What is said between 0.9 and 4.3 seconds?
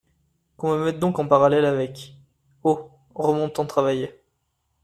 donc en parallèle avec… oh! remontant travailler.